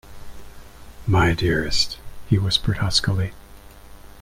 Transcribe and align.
"My 1.05 1.33
dearest," 1.35 1.99
he 2.27 2.39
whispered 2.39 2.77
huskily. 2.79 3.33